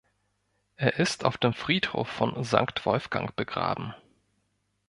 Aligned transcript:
Er 0.77 0.97
ist 0.97 1.25
auf 1.25 1.37
dem 1.37 1.53
Friedhof 1.53 2.07
von 2.09 2.43
Sankt 2.43 2.87
Wolfgang 2.87 3.35
begraben. 3.35 3.93